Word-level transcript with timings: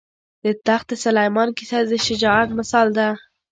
د 0.43 0.45
تخت 0.67 0.89
سلیمان 1.03 1.49
کیسه 1.57 1.79
د 1.89 1.91
شجاعت 2.05 2.49
مثال 2.59 2.87
ده. 2.97 3.07